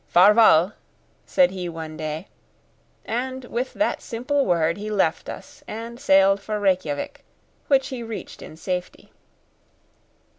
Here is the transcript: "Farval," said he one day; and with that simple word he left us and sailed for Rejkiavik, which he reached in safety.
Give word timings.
"Farval," 0.11 0.73
said 1.27 1.51
he 1.51 1.69
one 1.69 1.95
day; 1.95 2.27
and 3.05 3.45
with 3.45 3.73
that 3.75 4.01
simple 4.01 4.47
word 4.47 4.77
he 4.77 4.89
left 4.89 5.29
us 5.29 5.63
and 5.67 5.99
sailed 5.99 6.41
for 6.41 6.59
Rejkiavik, 6.59 7.23
which 7.67 7.89
he 7.89 8.01
reached 8.01 8.41
in 8.41 8.57
safety. 8.57 9.11